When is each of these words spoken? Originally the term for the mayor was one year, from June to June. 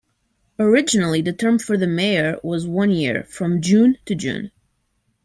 Originally 0.57 1.21
the 1.21 1.31
term 1.31 1.59
for 1.59 1.77
the 1.77 1.85
mayor 1.85 2.39
was 2.43 2.65
one 2.65 2.89
year, 2.89 3.23
from 3.25 3.61
June 3.61 3.99
to 4.03 4.15
June. 4.15 4.49